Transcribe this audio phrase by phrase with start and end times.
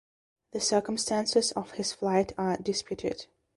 [0.53, 3.27] The circumstances of his flight are disputed.